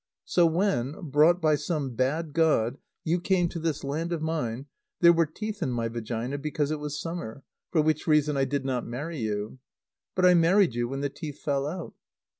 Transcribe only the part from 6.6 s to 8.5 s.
it was summer, for which reason I